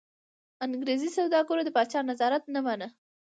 انګرېزي 0.65 1.09
سوداګرو 1.17 1.61
د 1.65 1.69
پاچا 1.75 1.99
نظارت 2.09 2.43
نه 2.55 2.59
مانه. 2.65 2.87